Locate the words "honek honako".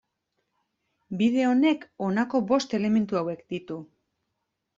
1.49-2.41